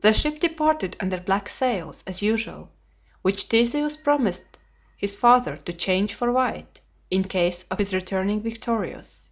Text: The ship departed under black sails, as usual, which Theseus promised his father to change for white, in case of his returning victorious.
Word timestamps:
The 0.00 0.12
ship 0.12 0.40
departed 0.40 0.96
under 0.98 1.20
black 1.20 1.48
sails, 1.48 2.02
as 2.08 2.20
usual, 2.22 2.72
which 3.22 3.44
Theseus 3.44 3.96
promised 3.96 4.58
his 4.96 5.14
father 5.14 5.56
to 5.58 5.72
change 5.72 6.12
for 6.12 6.32
white, 6.32 6.80
in 7.08 7.22
case 7.22 7.62
of 7.70 7.78
his 7.78 7.94
returning 7.94 8.40
victorious. 8.42 9.30